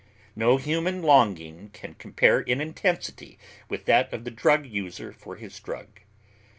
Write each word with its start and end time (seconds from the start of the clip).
No 0.35 0.57
human 0.57 1.03
longing 1.03 1.69
can 1.73 1.93
compare 1.93 2.39
in 2.39 2.59
intensity 2.59 3.37
with 3.69 3.85
that 3.85 4.11
of 4.11 4.23
the 4.23 4.31
drug 4.31 4.65
user 4.65 5.11
for 5.11 5.35
his 5.35 5.59
drug. 5.59 5.99